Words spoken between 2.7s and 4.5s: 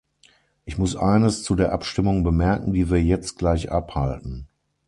die wir jetzt gleich abhalten.